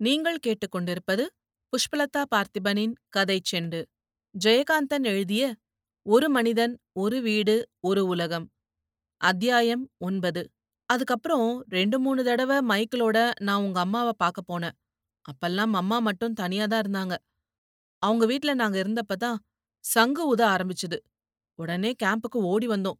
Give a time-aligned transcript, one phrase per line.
[0.00, 1.24] நீங்கள் கேட்டுக்கொண்டிருப்பது
[1.72, 3.80] புஷ்பலதா பார்த்திபனின் கதை செண்டு.
[4.34, 5.42] ஜெயகாந்தன் எழுதிய
[6.06, 8.46] ஒரு மனிதன் ஒரு வீடு ஒரு உலகம்
[9.20, 10.42] அத்தியாயம் ஒன்பது.
[10.88, 14.76] அதுக்கப்புறம் ரெண்டு மூணு தடவை மைக்கிளோட நான் உங்க அம்மாவை பார்க்க போனேன்.
[15.26, 17.14] அப்பெல்லாம் அம்மா மட்டும் தனியா தான் இருந்தாங்க.
[18.02, 19.38] அவங்க வீட்ல நாங்க இருந்தப்ப தான்
[19.84, 20.98] சங்கு உத ஆரம்பிச்சுது.
[21.58, 22.98] உடனே கேம்புக்கு ஓடி வந்தோம்.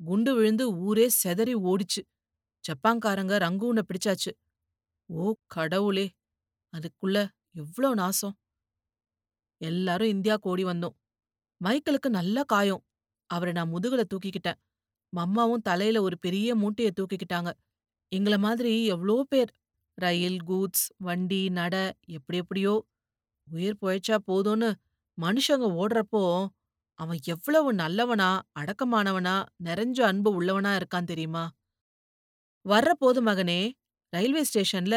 [0.00, 2.02] குண்டு விழுந்து ஊரே செதறி ஓடிச்சு.
[2.64, 4.32] ஜப்பான்காரங்க ரங்கூனை பிடிச்சாச்சு.
[5.10, 6.06] ஓ கடவுளே!
[6.74, 7.16] அதுக்குள்ள
[7.58, 8.34] எவ்ளோ நாசம்.
[9.60, 10.94] எல்லாரும் இந்தியா ஓடி வந்தோம்.
[11.60, 12.82] மைக்கேலுக்கு நல்ல காயம்.
[13.30, 14.58] அவரை நான் முதுகுல தூக்கிக்கிட்டேன்.
[15.12, 17.50] மம்மாவும் தலையில ஒரு பெரிய மூட்டைய தூக்கிக்கிட்டாங்க.
[18.12, 19.52] எங்கள மாதிரி எவ்ளோ பேர்.
[19.98, 21.74] ரயில் கூட்ஸ் வண்டி நட
[22.10, 22.74] எப்படி எப்படியோ.
[23.48, 24.70] உயிர் பொழைச்சா போதும்னு
[25.18, 26.22] மனுஷங்க ஓடுறப்போ
[26.98, 31.44] அவன் எவ்வளவு நல்லவனா அடக்கமானவனா நிறைஞ்ச அன்பு உள்ளவனா இருக்கான் தெரியுமா?
[32.64, 33.60] வர்ற போது மகனே
[34.12, 34.96] ரயில்வே ஸ்டேஷன்ல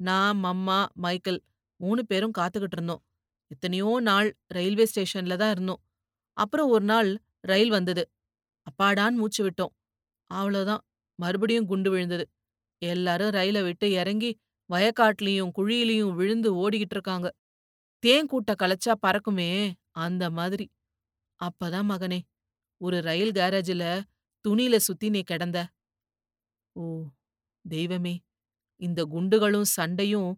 [0.00, 1.40] நான் மம்மா மைக்கேல்
[1.76, 3.02] மூணு பேரும் காத்துக்கிட்டு இருந்தோம்.
[3.46, 5.80] எத்தனையோ நாள் ரயில்வே ஸ்டேஷன்ல தான் இருந்தோம்.
[6.36, 8.02] அப்புறம் ஒரு நாள் ரயில் வந்தது.
[8.66, 9.72] அப்பாடான்னு மூச்சு விட்டோம்.
[10.30, 10.82] அவ்வளோதான்.
[11.14, 12.24] மறுபடியும் குண்டு விழுந்தது.
[12.82, 14.30] எல்லாரும் ரயிலை விட்டு இறங்கி
[14.70, 17.28] வயக்காட்லயும் குழியிலையும் விழுந்து ஓடிக்கிட்டு இருக்காங்க.
[18.02, 19.50] தேன் கூட்ட கலைச்சா பறக்குமே
[19.90, 20.66] அந்த மாதிரி.
[21.40, 22.20] அப்பதான் மகனே
[22.80, 23.88] ஒரு ரயில் கேரேஜில்
[24.44, 25.58] துணியில சுத்தி நீ கிடந்த.
[26.76, 26.82] ஓ
[27.64, 28.14] தெய்வமே.
[28.80, 30.30] இந்த குண்டுகளும் சண்டையும்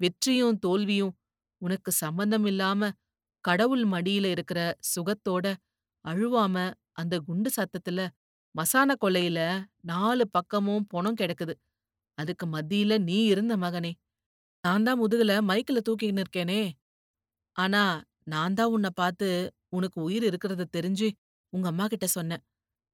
[0.00, 1.14] வெற்றியும் தோல்வியும்
[1.62, 2.90] உனக்கு சம்பந்தம் இல்லாம
[3.44, 4.60] கடவுள் மடியில இருக்கிற
[4.92, 5.46] சுகத்தோட
[6.04, 6.56] அழுவாம
[6.92, 8.00] அந்த குண்டு சத்தத்துல
[8.54, 9.40] மசான கொல்லையில
[9.82, 11.54] நாலு பக்கமும் பொணம் கிடக்குது.
[12.18, 13.92] அதுக்கு மத்தியில நீ இருந்த மகனே.
[14.64, 16.60] நான் தான் முதுகுல மைக்கில தூக்கின்னு இருக்கேனே.
[17.56, 17.82] ஆனா
[18.26, 19.28] நான் தான் உன்னை பார்த்து
[19.70, 21.08] உனக்கு உயிர் இருக்கிறத தெரிஞ்சு
[21.52, 22.42] உங்க அம்மா கிட்ட சொன்னேன்.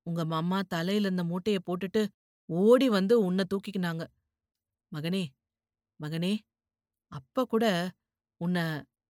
[0.06, 2.02] உங்க மம்மா தலையில இருந்த மூட்டைய போட்டுட்டு
[2.48, 4.02] ஓடி வந்து உன்னை தூக்கிக்கினாங்க.
[4.92, 5.22] மகனே
[6.00, 6.32] மகனே
[7.12, 7.64] அப்ப கூட
[8.40, 8.64] உன்னை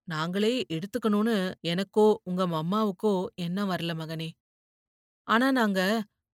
[0.09, 4.29] நாங்களே எடுத்துக்கணும்னு எனக்கோ உங்க மம்மாவுக்கோ எண்ணம் வரல மகனே.
[5.29, 5.81] ஆனா நாங்க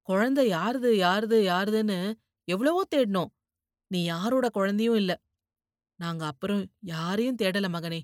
[0.09, 1.99] குழந்தை யாருது யாருது யாருதுன்னு
[2.49, 3.33] எவ்வளவோ தேடினோம்.
[3.91, 5.13] நீ யாரோட குழந்தையும் இல்ல.
[6.01, 8.01] நாங்க அப்புறம் யாரையும் தேடல மகனே.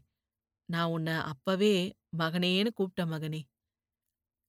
[0.68, 1.74] நான் உன்னை அப்பவே
[2.18, 3.40] மகனேன்னு கூப்பிட்ட மகனே.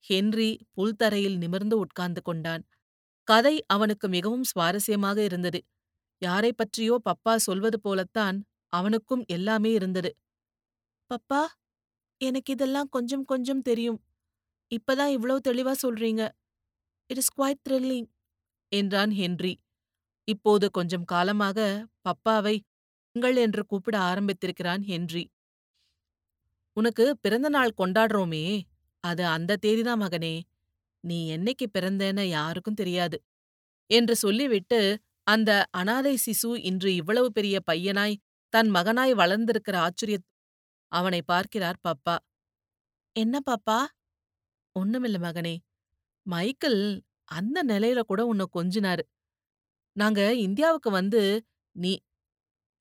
[0.05, 2.63] ஹென்றி புல்தரையில் நிமிர்ந்து உட்கார்ந்து கொண்டான்.
[3.27, 5.59] கதை அவனுக்கு மிகவும் சுவாரஸ்யமாக இருந்தது.
[6.21, 8.37] யாரை பற்றியோ பப்பா சொல்வது போலத்தான்
[8.73, 10.11] அவனுக்கும் எல்லாமே இருந்தது.
[11.09, 11.41] பப்பா
[12.21, 13.99] எனக்கு இதெல்லாம் கொஞ்சம் கொஞ்சம் தெரியும்.
[14.71, 16.23] இப்பதான் இவ்வளவு தெளிவா சொல்றீங்க.
[17.09, 18.07] இட் இஸ் குவைட் த்ரில்லிங்
[18.71, 19.53] என்றான் ஹென்றி.
[20.27, 21.59] இப்போது கொஞ்சம் காலமாக
[22.05, 22.55] பப்பாவை
[23.15, 25.23] உங்கள் என்று கூப்பிட ஆரம்பித்திருக்கிறான் ஹென்றி.
[26.77, 28.45] உனக்கு பிறந்த நாள் கொண்டாடுறோமே.
[29.03, 30.35] அது அந்த தேதிதான் மகனே.
[31.03, 33.17] நீ என்னைக்கு பிறந்தேன்னு யாருக்கும் தெரியாது.
[33.89, 34.79] என்று சொல்லிவிட்டு
[35.27, 38.19] அந்த அனாதை சிசு இன்று இவ்வளவு பெரிய பையனாய்
[38.53, 40.17] தன் மகனாய் வளர்ந்திருக்கிற ஆச்சரிய
[40.91, 42.15] அவனை பார்க்கிறார் பாப்பா.
[43.15, 43.79] என்ன பாப்பா?
[44.75, 45.55] ஒண்ணுமில்ல மகனே.
[46.25, 46.81] மைக்கேல்
[47.31, 49.03] அந்த நிலையில கூட உன்னை கொஞ்சினாரு.
[49.95, 51.21] நாங்க இந்தியாவுக்கு வந்து
[51.75, 51.93] நீ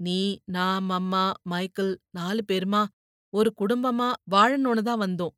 [0.00, 2.82] நீ நான் மம்மா மைக்கேல் நாலு பேருமா
[3.32, 5.34] ஒரு குடும்பமா வாழணும்னு தான் வந்தோம்.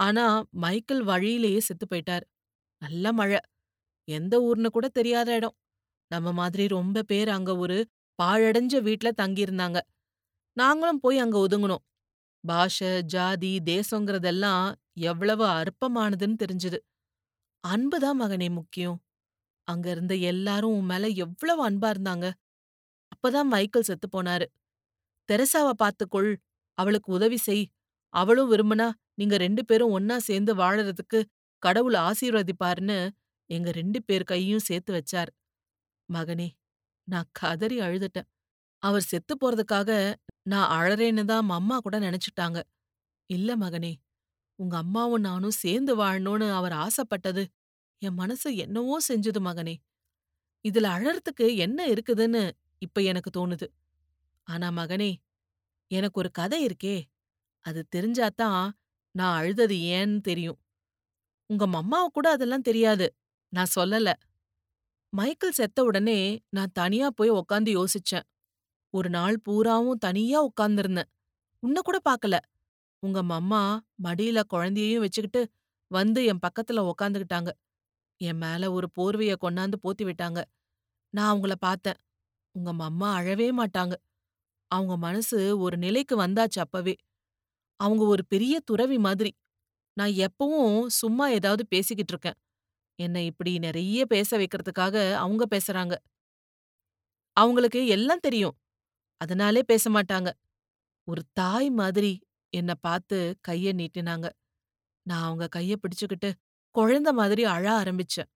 [0.00, 0.24] ஆனா
[0.64, 2.26] மைக்கேல் வழியிலேயே செத்து போயிட்டார்.
[2.82, 3.40] நல்ல மழை.
[4.08, 5.56] எந்த ஊர்னு கூட தெரியாத இடம்.
[6.10, 7.76] நம்ம மாதிரி ரொம்ப பேர் அங்க ஒரு
[8.18, 9.78] பாழடைஞ்ச வீட்ல தங்கியிருந்தாங்க.
[10.56, 11.84] நாங்களும் போய் அங்க ஒதுங்குனோம்.
[12.44, 14.66] பாஷை ஜாதி தேசங்கிறதெல்லாம்
[15.02, 16.78] எவ்வளவு அற்பமானதுன்னு தெரிஞ்சது.
[17.64, 18.98] அன்புதான் மகனே முக்கியம்.
[19.68, 22.26] அங்க இருந்த எல்லாரும் உன் மேல எவ்வளவு அன்பா இருந்தாங்க.
[23.12, 24.46] அப்பதான் மைக்கேல் செத்து போனாரு.
[25.28, 26.30] தெரசாவை பார்த்துக்கொள்.
[26.78, 27.64] அவளுக்கு உதவி செய்.
[28.14, 31.20] அவளும் விரும்புனா நீங்க ரெண்டு பேரும் ஒன்னா சேர்ந்து வாழறதுக்கு
[31.62, 32.98] கடவுள் ஆசீர்வதிப்பாருன்னு
[33.50, 35.30] எங்க ரெண்டு பேர் கையும் சேர்த்து வச்சார்.
[36.08, 36.48] மகனே
[37.08, 38.28] நான் கதறி அழுதுட்டேன்.
[38.82, 39.90] அவர் செத்து போறதுக்காக
[40.44, 42.58] நான் அழறேன்னு தான் அம்மா கூட நினைச்சிட்டாங்க.
[43.30, 43.92] இல்ல மகனே
[44.58, 47.44] உங்க அம்மாவும் நானும் சேர்ந்து வாழணும்னு அவர் ஆசைப்பட்டது
[48.02, 49.74] என் மனசு என்னவோ செஞ்சது மகனே.
[50.64, 52.42] இதுல அழறதுக்கு என்ன இருக்குதுன்னு
[52.82, 53.66] இப்ப எனக்கு தோணுது.
[54.48, 55.10] ஆனா மகனே
[55.90, 56.96] எனக்கு ஒரு கதை இருக்கே.
[57.64, 58.64] அது தெரிஞ்சாதான்
[59.14, 60.58] நான் அழுதது ஏன்னு தெரியும்.
[61.50, 63.06] உங்க மம்மாவுக்கு கூட அதெல்லாம் தெரியாது.
[63.52, 64.08] நான் சொல்லல.
[65.12, 66.18] மைக்கேல் செத்த உடனே
[66.48, 68.26] நான் தனியா போய் உக்காந்து யோசிச்சேன்.
[68.94, 71.10] ஒரு நாள் பூராவும் தனியா உட்கார்ந்திருந்தேன்
[71.62, 72.36] உன்ன கூட பாக்கல.
[73.02, 73.62] உங்க மம்மா
[74.02, 75.42] மடியில குழந்தையையும் வச்சுக்கிட்டு
[75.90, 77.50] வந்து என் பக்கத்துல உக்காந்துக்கிட்டாங்க.
[78.20, 80.40] என் மேல ஒரு போர்வைய கொண்டாந்து போத்தி விட்டாங்க.
[81.14, 81.98] நான் அவங்கள பார்த்தேன்
[82.54, 83.94] உங்க மம்மா அழவே மாட்டாங்க.
[84.70, 86.94] அவங்க மனசு ஒரு நிலைக்கு வந்தாச்சு அப்பவே.
[87.80, 89.32] அவங்க ஒரு பெரிய துறவி மாதிரி.
[89.96, 92.38] நான் எப்பவும் சும்மா ஏதாவது பேசிக்கிட்டு இருக்கேன்.
[92.98, 95.94] என்னை இப்படி நிறைய பேச வைக்கிறதுக்காக அவங்க பேசுறாங்க
[97.32, 98.58] அவங்களுக்கு எல்லாம் தெரியும்
[99.16, 100.30] அதனாலே பேச மாட்டாங்க.
[101.04, 104.30] ஒரு தாய் மாதிரி என்ன பார்த்து கைய நீட்டினாங்க.
[105.02, 106.32] நான் அவங்க கைய பிடிச்சுக்கிட்டு
[106.70, 108.30] குழந்தை மாதிரி அழ ஆரம்பிச்சேன்.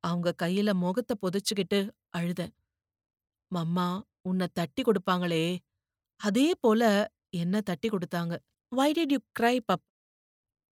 [0.00, 2.54] அவங்க கையில முகத்த புதைச்சுக்கிட்டு அழுதேன்.
[3.54, 5.58] மம்மா உன்ன தட்டி கொடுப்பாங்களே,
[6.16, 8.38] அதே போல என்ன தட்டி கொடுத்தாங்க.
[8.68, 9.84] "வை டிட் யூ கிரை பப்"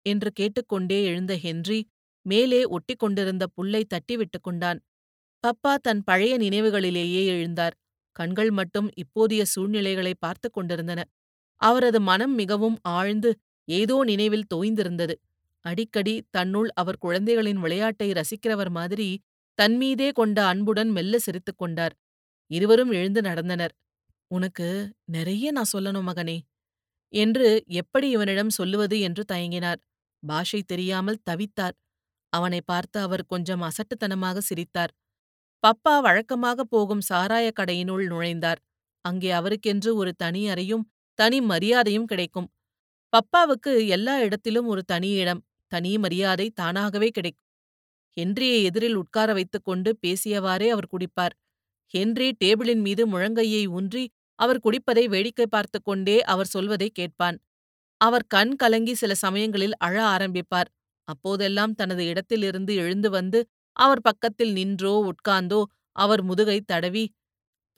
[0.02, 1.91] என்று கேட்டுக்கொண்டே எழுந்த ஹென்றி,
[2.22, 4.80] மேலே ஒட்டிக் கொண்டிருந்த புல்லை தட்டி விட்டுக் கொண்டான்.
[5.44, 7.76] பப்பா தன் பழைய நினைவுகளிலேயே எழுந்தார்.
[8.16, 11.00] கண்கள் மட்டும் இப்போதைய சூழ்நிலைகளை பார்த்துக் கொண்டிருந்தன.
[11.60, 13.30] அவரது மனம் மிகவும் ஆழ்ந்து
[13.68, 15.14] ஏதோ நினைவில் தோய்ந்திருந்தது.
[15.64, 19.08] அடிக்கடி தன்னுள் அவர் குழந்தைகளின் விளையாட்டை ரசிக்கிறவர் மாதிரி
[19.58, 21.94] தன்மீதே கொண்ட அன்புடன் மெல்ல சிரித்துக் கொண்டார்.
[22.50, 23.74] இருவரும் எழுந்து நடந்தனர்.
[24.30, 24.68] உனக்கு
[25.04, 26.38] நிறைய நான் சொல்லணும் மகனே
[27.12, 29.80] என்று எப்படி இவனிடம் சொல்லுவது என்று தயங்கினார்.
[30.22, 31.76] பாஷை தெரியாமல் தவித்தார்.
[32.32, 34.92] அவனை பார்த்து அவர் கொஞ்சம் அசட்டுத்தனமாக சிரித்தார்.
[35.62, 38.60] பப்பா வழக்கமாக போகும் சாராயக் கடையினுள் நுழைந்தார்.
[39.04, 40.84] அங்கே அவருக்கென்று ஒரு தனி அறையும்
[41.18, 42.48] தனி மரியாதையும் கிடைக்கும்.
[43.12, 47.46] பப்பாவுக்கு எல்லா இடத்திலும் ஒரு தனி இடம், தனி மரியாதை தானாகவே கிடைக்கும்.
[48.16, 51.36] ஹென்ரியை எதிரில் உட்கார வைத்துக் கொண்டு பேசியவாறே அவர் குடிப்பார்.
[51.94, 54.04] ஹென்றி டேபிளின் மீது முழங்கையை ஊன்றி
[54.38, 57.38] அவர் குடிப்பதை வேடிக்கை பார்த்துக் கொண்டே அவர் சொல்வதை கேட்பான்.
[57.96, 60.70] அவர் கண் கலங்கி சில சமயங்களில் அழ ஆரம்பிப்பார்.
[61.12, 63.40] அப்போதெல்லாம் தனது இடத்திலிருந்து எழுந்து வந்து
[63.76, 65.60] அவர் பக்கத்தில் நின்றோ உட்கார்ந்தோ
[65.96, 67.04] அவர் முதுகை தடவி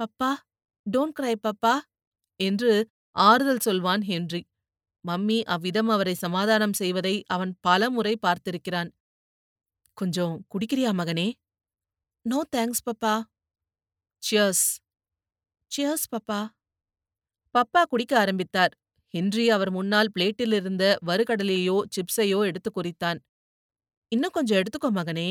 [0.00, 0.30] பப்பா
[0.86, 1.74] டோன்ட் கிரை பப்பா
[2.40, 2.72] என்று
[3.16, 4.40] ஆறுதல் சொல்வான் ஹென்றி.
[5.04, 8.90] மம்மி அவ்விதம் அவரை சமாதானம் செய்வதை அவன் பலமுறை பார்த்திருக்கிறான்.
[9.98, 11.28] கொஞ்சம் குடிக்கிறியா மகனே?
[12.24, 13.14] No thanks papa.
[14.22, 14.66] Cheers.
[15.70, 16.40] Cheers papa.
[17.54, 18.72] Papa குடிக்க ஆரம்பித்தார்.
[19.14, 23.18] ஹென்றி அவர் முன்னால் பிளேட்டிலிருந்த வறுகடலையோ சிப்ஸையோ எடுத்து குறித்தான்
[24.12, 25.28] இன்னும் கொஞ்சம் எடுத்துக்கோ மகனே.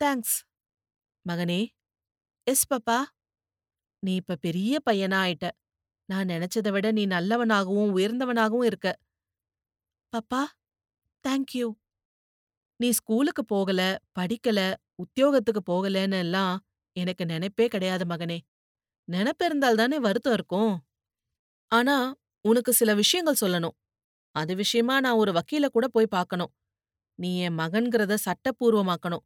[0.00, 0.36] தேங்க்ஸ்.
[1.24, 1.60] மகனே.
[2.46, 2.98] எஸ் பப்பா.
[4.02, 5.46] நீ இப்ப பெரிய பையனா ஆயிட்ட.
[6.08, 8.88] நான் நினைச்சத விட நீ நல்லவனாகவும் உயர்ந்தவனாகவும் இருக்க.
[10.12, 10.42] Papa
[11.24, 11.68] thank you.
[12.80, 13.80] நீ ஸ்கூலுக்கு போகல,
[14.18, 14.60] படிக்கல,
[14.94, 16.54] உத்தியோகத்துக்கு போகலன்னு எல்லாம்
[16.96, 18.38] எனக்கு நினைப்பே கிடையாது மகனே.
[19.08, 20.72] நினப்பிருந்தால் தானே வருத்தம் இருக்கும்.
[21.72, 21.96] ஆனா
[22.46, 23.76] உனக்கு சில விஷயங்கள் சொல்லணும்.
[24.34, 26.52] அது விஷயமா நான் ஒரு வக்கீல கூட போய் பார்க்கணும்.
[27.18, 29.24] நீ என் மகன்கிறத சட்டப்பூர்வமாக்கணும்.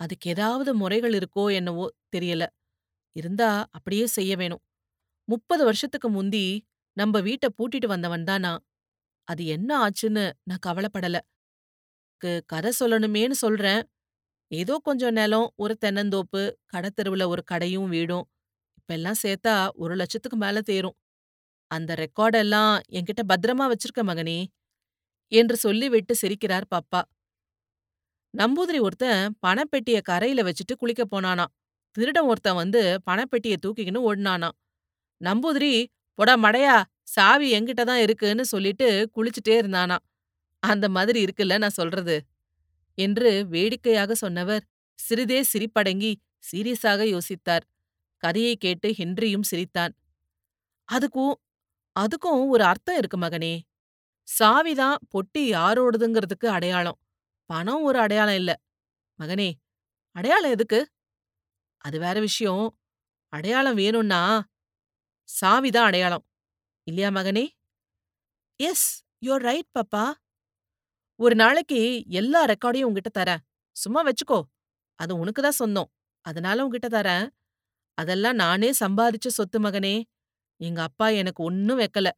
[0.00, 2.44] அதுக்கு ஏதாவது முறைகள் இருக்கோ என்னவோ தெரியல.
[3.16, 4.62] இருந்தா அப்படியே செய்ய வேணும்.
[5.28, 6.46] முப்பது வருஷத்துக்கு முந்தி
[6.96, 8.62] நம்ம வீட்ட பூட்டிட்டு வந்தவன் தான் நான்.
[9.28, 11.18] அது என்ன ஆச்சுன்னு நான் கவலைப்படல.
[12.48, 13.82] கதை சொல்லணுமேன்னு சொல்றேன்.
[14.50, 16.42] ஏதோ கொஞ்சம் நிலம், ஒரு தென்னந்தோப்பு,
[16.74, 18.26] கடத்தெருவுல ஒரு கடையும் வீடும்.
[18.78, 20.96] இப்பெல்லாம் சேர்த்தா ஒரு லட்சத்துக்கு மேல தேரும்.
[21.76, 24.38] அந்த ரெக்கார்டெல்லாம் என்கிட்ட பத்திரமா வச்சிருக்க மகனே
[25.32, 27.00] என்று சொல்லிவிட்டு சிரிக்கிறார் பப்பா.
[28.34, 31.52] நம்பூதிரி ஒருத்தன் பணப்பெட்டிய கரையில வச்சுட்டு குளிக்க போனானாம்.
[31.96, 34.56] திருடன் ஒருத்தன் வந்து பணப்பெட்டிய தூக்கிக்கின்னு ஓடுனானாம்.
[35.20, 35.72] நம்பூதிரி
[36.18, 36.74] பொடா மடையா
[37.14, 39.96] சாவி என்கிட்ட தான் இருக்குன்னு சொல்லிட்டு குளிச்சுட்டே இருந்தானா
[40.62, 42.16] அந்த மாதிரி இருக்குல்ல நான் சொல்றது
[42.98, 44.64] என்று வேடிக்கையாக சொன்னவர்
[44.98, 46.12] சிறிதே சிரிப்படங்கி
[46.48, 47.64] சீரியஸாக யோசித்தார்.
[48.22, 49.92] கதையை கேட்டு ஹென்ரியும் சிரித்தான்.
[50.88, 51.34] அதுக்கும்
[52.00, 53.60] அதுக்கும் ஒரு அர்த்தம் இருக்கு மகனே.
[54.38, 56.98] சாவிதான் பொட்டி யாரோடதுங்கிறதுக்கு அடையாளம்.
[57.46, 58.60] பணம் ஒரு அடையாளம் இல்ல.
[59.18, 59.52] மகனே,
[60.14, 60.80] அடையாளம் எதுக்கு?
[61.78, 62.78] அது வேற விஷயம்.
[63.28, 64.44] அடையாளம் வேணும்னா
[65.40, 66.26] சாவிதான் அடையாளம்.
[66.82, 67.48] இல்லையா மகனே?
[68.60, 70.12] எஸ், யோர் ரைட் பாப்பா
[71.20, 73.36] ஒரு நாளைக்கு எல்லா ரெக்கார்டையும் உன்கிட்ட தரேன்.
[73.76, 74.42] சும்மா வச்சுக்கோ.
[74.94, 75.92] அது உனக்கு தான் சொந்தம்.
[76.20, 77.28] அதனால உன்கிட்ட தரேன்.
[77.94, 80.02] அதெல்லாம் நானே சம்பாதிச்ச சொத்து மகனே.
[80.56, 82.10] எங்க அப்பா எனக்கு ஒன்னும் வைக்கல.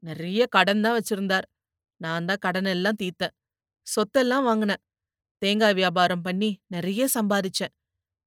[0.00, 1.46] நிறைய கடன் தான் வச்சிருந்தார்.
[1.96, 3.34] நான் தான் கடன் எல்லாம் தீர்த்தேன்.
[3.86, 4.82] சொத்தெல்லாம் வாங்கினேன்.
[5.38, 7.74] தேங்காய் வியாபாரம் பண்ணி நிறைய சம்பாதிச்சேன்.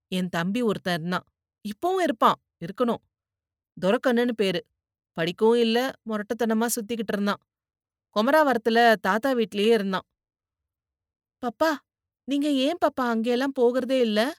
[0.08, 1.24] என் தம்பி ஒருத்தன் இருந்தான்.
[1.62, 2.36] இப்பவும் இருப்பான்.
[2.60, 3.02] இருக்கணும்.
[3.82, 4.66] துரக்கண்ணுன்னு பேரு.
[5.14, 7.42] படிக்கவும் இல்ல, முரட்டத்தனமா சுத்திக்கிட்டு இருந்தான்.
[8.16, 10.02] குமராவரத்துல தாத்தா வீட்லயே இருந்தான்.
[11.42, 11.72] பப்பா,
[12.24, 14.34] நீங்க ஏன் பப்பா அங்கெல்லாம் போகிறதே இல்ல?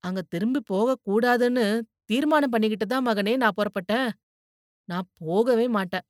[0.00, 4.10] அங்க திரும்பி போகக் கூடாதுன்னு தீர்மானம் பண்ணிக்கிட்டு தான் மகனே நான் புறப்பட்டேன்.
[4.88, 6.06] நான் போகவே மாட்டேன்.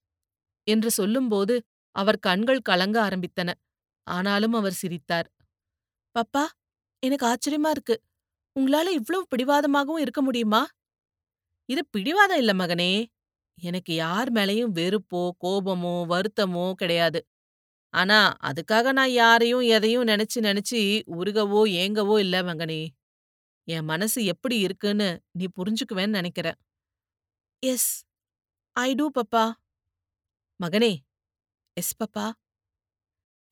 [0.66, 1.54] என்று சொல்லும்போது
[1.96, 3.50] அவர் கண்கள் கலங்க ஆரம்பித்தன.
[4.06, 5.28] ஆனாலும் அவர் சிரித்தார்.
[6.14, 6.44] பப்பா,
[7.02, 7.96] எனக்கு ஆச்சரியமா இருக்கு.
[8.56, 10.62] உங்களால இவ்ளோ பிடிவாதமாகவும் இருக்க முடியுமா?
[11.68, 12.92] இது பிடிவாதம் இல்ல மகனே.
[13.58, 17.20] எனக்கு யார் மேலயும் வெறுப்போ, கோபமோ, வருத்தமோ கிடையாது.
[17.94, 20.80] ஆனா அதுக்காக நான் யாரையும் எதையும் நினைச்சு நினைச்சு
[21.16, 22.82] உருகவோ ஏங்கவோ இல்ல மகனே.
[23.68, 26.58] என் மனசு எப்படி இருக்குன்னு நீ புரிஞ்சுக்குவேன்னு நினைக்கிறேன்.
[27.62, 27.90] எஸ்,
[28.76, 29.44] ஐ டூ பப்பா.
[30.60, 30.90] மகனே,
[31.76, 32.26] எஸ் பப்பா.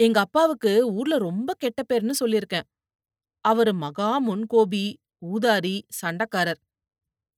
[0.01, 2.67] எங்க அப்பாவுக்கு ஊர்ல ரொம்ப கெட்ட பேர்னு சொல்லிருக்கேன்.
[3.45, 4.85] அவரு மகா முன்கோபி,
[5.27, 6.61] ஊதாரி, சண்டக்காரர்.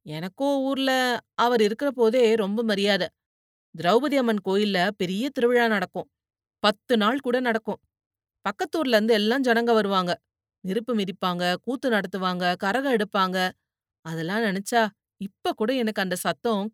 [0.07, 0.91] எனக்கும் ஊர்ல
[1.37, 3.05] அவர் இருக்கிற போதே ரொம்ப மரியாத.
[3.75, 6.09] திரௌபதி அம்மன் கோயில்ல பெரிய திருவிழா நடக்கும்.
[6.63, 7.81] பத்து நாள் கூட நடக்கும்.
[8.45, 10.13] பக்கத்தூர்ல இருந்து எல்லாம் ஜனங்க வருவாங்க.
[10.65, 13.39] நெருப்பு மிதிப்பாங்க, கூத்து நடத்துவாங்க, கரகம் எடுப்பாங்க.
[14.07, 14.83] அதெல்லாம் நினைச்சா
[15.21, 16.65] இப்ப கூட எனக்கு அந்த சத்தம்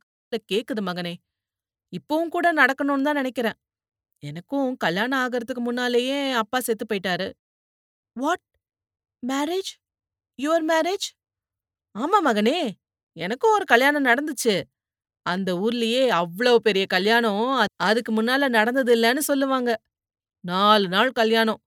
[0.52, 1.14] கேக்குது மகனே.
[1.92, 3.58] இப்பவும் கூட நடக்கணும்னு தான் நினைக்கிறேன்.
[4.22, 7.28] எனக்கும் கல்யாணம் ஆகறதுக்கு முன்னாலேயே அப்பா செத்து போயிட்டாரு.
[8.16, 8.44] வாட்?
[9.22, 9.72] மேரேஜ்?
[10.42, 11.06] Your marriage?
[11.98, 12.58] ஆமா மகனே.
[13.16, 14.62] எனக்கும் ஒரு கல்யாணம் நடந்துச்சு.
[15.26, 19.70] அந்த ஊர்லயே அவ்வளவு பெரிய கல்யாணம் அதுக்கு முன்னால நடந்தது இல்லன்னு சொல்லுவாங்க.
[20.44, 21.60] நாலு நாள் கல்யாணம்.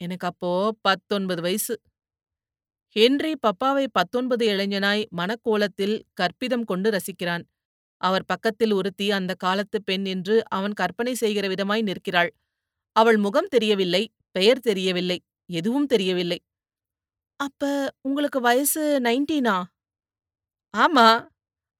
[0.00, 1.74] எனக்கு அப்போ பத்தொன்பது வயசு.
[2.96, 7.44] ஹென்றி பப்பாவை பத்தொன்பது இளைஞனாய் மணக்கோலத்தில் கற்பிதம் கொண்டு ரசிக்கிறான்.
[8.02, 12.30] அவர் பக்கத்தில் ஒருத்தி அந்த காலத்து பெண் என்று அவன் கற்பனை செய்கிற விதமாய் நிற்கிறாள்.
[12.96, 15.18] அவள் முகம் தெரியவில்லை, பெயர் தெரியவில்லை,
[15.50, 16.38] எதுவும் தெரியவில்லை.
[17.40, 17.62] அப்ப
[18.00, 19.56] உங்களுக்கு வயசு நைன்டீனா?
[20.74, 21.06] ஆமா.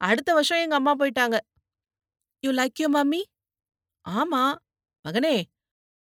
[0.01, 1.37] அடுத்த வருஷம் எங்க அம்மா போயிட்டாங்க.
[2.45, 3.23] You like you mummy?
[4.05, 4.43] ஆமா.
[5.05, 5.37] மகனே,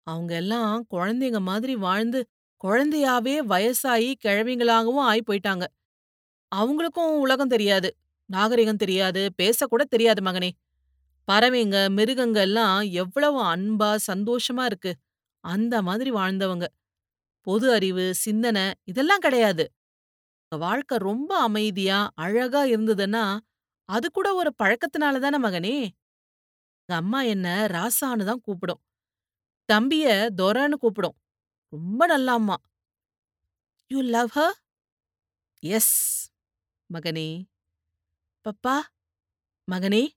[0.06, 2.20] அவங்க எல்லாம் குழந்தைங்க மாதிரி வாழ்ந்து
[2.64, 5.64] குழந்தையாவே வயசாயி கிழவிங்களாகவும் ஆயி போயிட்டாங்க.
[6.52, 7.90] அவங்களுக்கும் உலகம் தெரியாது,
[8.30, 10.50] நாகரிகம் தெரியாது, பேசக்கூட தெரியாது மகனே.
[11.28, 14.92] பறவைங்க, மிருகங்க எல்லாம் எவ்வளவு அன்பா, சந்தோஷமா இருக்கு.
[15.44, 16.66] அந்த மாதிரி வாழ்ந்தவங்க.
[17.46, 19.64] பொது அறிவு, சிந்தனை இதெல்லாம் கிடையாது.
[20.48, 23.24] அவங்க வாழ்க்கை ரொம்ப அமைதியா, அழகா இருந்ததுன்னா,
[23.88, 25.76] அது கூட ஒரு பழக்கத்தினால தானே மகனே.
[26.88, 28.82] எங்க அம்மா என்ன ராசான்னு தான் கூப்பிடும்.
[29.68, 30.06] தம்பிய
[30.36, 31.16] தொரன்னு கூப்பிடும்.
[31.72, 32.56] ரொம்ப நல்ல அம்மா.
[33.90, 34.40] யூ லவ் ஹ
[35.62, 35.94] எஸ்
[36.90, 37.28] மகனே.
[38.48, 38.76] பப்பா
[39.72, 40.08] மகனே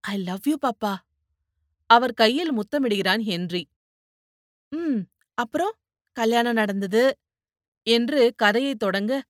[0.00, 0.94] ஐ லவ் யூ பாப்பா
[1.86, 3.68] அவர் கையில் முத்தமிடுகிறான் ஹென்றி.
[4.70, 5.00] ம்
[5.34, 5.74] அப்புறம்
[6.12, 7.18] கல்யாணம் நடந்தது
[7.82, 9.22] என்று கதையைத் தொடங்க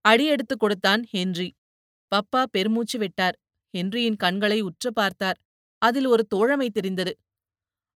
[0.00, 1.54] அடியெடுத்துக் கொடுத்தான் ஹென்றி.
[2.12, 3.36] பப்பா பெருமூச்சு விட்டார்.
[3.78, 5.38] ஹென்ரியின் கண்களை உற்று பார்த்தார்.
[5.78, 7.18] அதில் ஒரு தோழமை தெரிந்தது.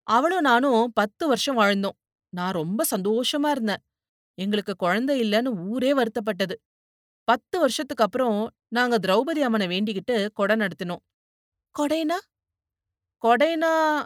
[0.02, 1.99] அவளும் நானும் பத்து வருஷம் வாழ்ந்தோம்.
[2.28, 3.82] நான் ரொம்ப சந்தோஷமா இருந்தேன்.
[4.35, 6.56] எங்களுக்கு குழந்தை இல்லைன்னு ஊரே வருத்தப்பட்டது.
[7.26, 11.02] பத்து வருஷத்துக்கு அப்புறம் நாங்க திரௌபதி அம்மனை வேண்டிக்கிட்டு கொடை நடத்தினோம்.
[11.78, 12.18] கொடைனா?
[13.23, 14.02] கொடைனா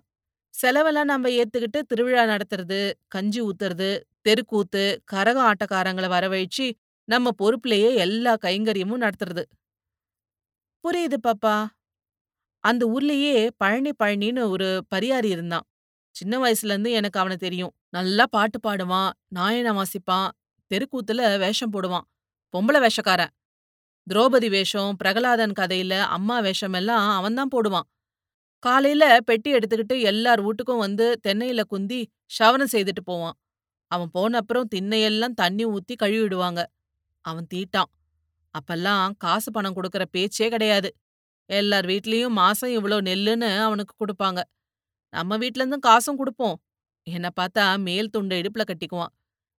[0.63, 6.73] செலவெல்லாம் நம்ம ஏத்துக்கிட்டு திருவிழா நடத்துறது, கஞ்சி ஊத்துறது, தெருக்கூத்து, கரகம் ஆட்டக்காரங்கள வரவழைச்சு
[7.05, 9.43] நம்ம பொறுப்புலயே எல்லா கைங்கரியமும் நடத்துறது.
[10.83, 11.67] புரியுது பாப்பா.
[12.65, 15.67] அந்த ஊர்லயே பழனி பழனின்னு ஒரு பரியாரி இருந்தான்.
[16.11, 17.73] சின்ன வயசுல இருந்து எனக்கு அவன தெரியும்.
[17.89, 20.29] நல்லா பாட்டு பாடுவான், நாயனம் வாசிப்பான்,
[20.75, 22.07] தெருக்கூத்துல வேஷம் போடுவான்.
[22.55, 23.33] பொம்பள வேஷக்காரன்.
[24.07, 27.87] திரௌபதி வேஷம், பிரகலாதன் கதையில அம்மா வேஷம் எல்லாம் அவன்தான் போடுவான்.
[28.63, 32.01] காலையில பெட்டி எடுத்துக்கிட்டு எல்லார் வீட்டுக்கும் வந்து தென்னையில குந்தி
[32.39, 33.37] சவனம் செய்துட்டு போவான்.
[33.91, 36.61] அவன் போன அப்புறம் திண்ணையெல்லாம் தண்ணி ஊத்தி கழுவிடுவாங்க.
[37.25, 37.91] அவன் தீட்டான்.
[38.55, 40.91] அப்பெல்லாம் காசு பணம் கொடுக்கற பேச்சே கிடையாது.
[41.51, 44.41] எல்லார் வீட்லயும் மாசம் இவ்ளோ நெல்லுன்னு அவனுக்கு குடுப்பாங்க.
[45.13, 46.57] நம்ம வீட்ல இருந்தும் காசும் குடுப்போம்.
[47.07, 49.13] என்ன பார்த்தா மேல் துண்டு இடுப்புல கட்டிக்குவான்.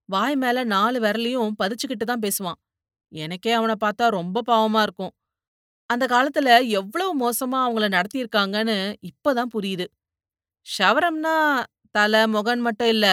[0.09, 2.59] வாய் மேல நாலு விரலையும் பதிச்சுக்கிட்டு தான் பேசுவான்.
[3.11, 5.13] எனக்கே அவன பார்த்தா ரொம்ப பாவமா இருக்கும்.
[5.89, 8.77] அந்த காலத்துல எவ்வளவு மோசமா அவங்கள நடத்தியிருக்காங்கன்னு
[9.09, 9.85] இப்பதான் புரியுது.
[10.65, 11.35] ஷவரம்னா
[11.91, 13.07] தலை, முகன் மட்டும் இல்ல,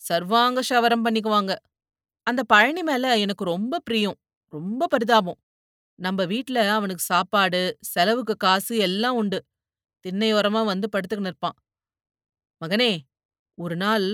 [0.00, 1.52] சர்வாங்க ஷவரம் பண்ணிக்குவாங்க.
[2.26, 4.18] அந்த பழனி மேல எனக்கு ரொம்ப பிரியம்,
[4.52, 5.38] ரொம்ப பரிதாபம்.
[5.98, 9.40] நம்ம வீட்ல அவனுக்கு சாப்பாடு, செலவுக்கு காசு எல்லாம் உண்டு.
[10.04, 11.56] திண்ணையோரமா வந்து படுத்துக்கின்னு இருப்பான்.
[12.60, 12.92] மகனே,
[13.58, 14.06] ஒரு நாள்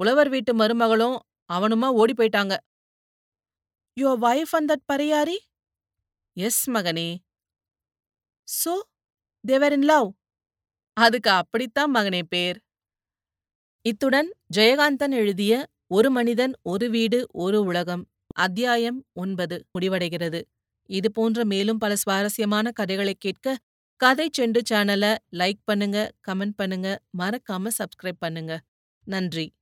[0.00, 1.16] புலவர் வீட்டு மருமகளும்
[1.52, 2.54] அவனுமா ஓடி போயிட்டாங்க.
[3.98, 5.36] யுவர் வைஃப் அண்ட் தட் பரியாரி?
[6.32, 7.16] எஸ் மகனே.
[8.64, 8.80] So
[9.40, 10.14] they were in love.
[10.92, 12.60] அதுக்கு அப்படித்தான் மகனே பேர்.
[13.82, 20.42] இத்துடன் ஜெயகாந்தன் எழுதிய ஒரு மனிதன் ஒரு வீடு ஒரு உலகம் அத்தியாயம் ஒன்பது முடிவடைகிறது.
[20.86, 23.56] இது போன்ற மேலும் பல சுவாரஸ்யமான கதைகளைக் கேட்க
[23.96, 28.60] கதை செண்டு சேனலை லைக் பண்ணுங்க, கமெண்ட் பண்ணுங்க, மறக்காம சப்ஸ்கிரைப் பண்ணுங்க.
[29.04, 29.52] நன்றி.